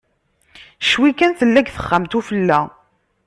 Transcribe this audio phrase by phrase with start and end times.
[0.87, 2.59] Ccwi kan tella deg texxamt ufella.